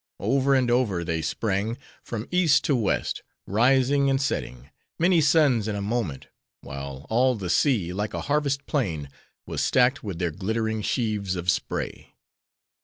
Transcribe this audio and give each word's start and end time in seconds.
Over 0.19 0.55
and 0.55 0.71
over 0.71 1.03
they 1.03 1.21
sprang: 1.21 1.77
from 2.01 2.27
east 2.31 2.63
to 2.63 2.75
west: 2.75 3.21
rising 3.45 4.09
and 4.09 4.19
setting: 4.19 4.71
many 4.97 5.21
suns 5.21 5.67
in 5.67 5.75
a 5.75 5.81
moment; 5.83 6.25
while 6.61 7.05
all 7.07 7.35
the 7.35 7.51
sea, 7.51 7.93
like 7.93 8.15
a 8.15 8.21
harvest 8.21 8.65
plain, 8.65 9.09
was 9.45 9.61
stacked 9.61 10.03
with 10.03 10.17
their 10.17 10.31
glittering 10.31 10.81
sheaves 10.81 11.35
of 11.35 11.51
spray. 11.51 12.15